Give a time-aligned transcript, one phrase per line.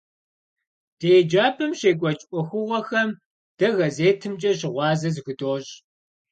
[0.99, 3.09] Ди еджапӏэм щекӏуэкӏ ӏуэхугъуэхэм
[3.57, 5.71] дэ газетымкӏэ щыгъуазэ зыхудощӏ.